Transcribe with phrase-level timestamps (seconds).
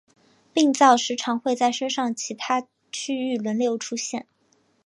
[0.51, 4.25] 病灶时常会在身上其他区域轮流出现。